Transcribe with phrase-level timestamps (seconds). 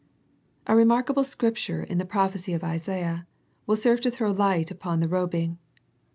[0.65, 3.27] A remarkable Scripture in the prophecy of Isaiah
[3.67, 5.59] will serve to throw light upon the ro bing.